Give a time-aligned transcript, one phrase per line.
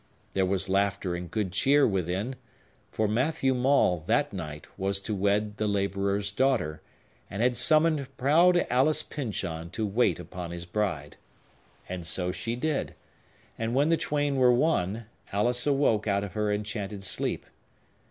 [0.33, 2.33] There was laughter and good cheer within;
[2.91, 6.81] for Matthew Maule, that night, was to wed the laborer's daughter,
[7.29, 11.17] and had summoned proud Alice Pyncheon to wait upon his bride.
[11.87, 12.95] And so she did;
[13.59, 17.45] and when the twain were one, Alice awoke out of her enchanted sleep.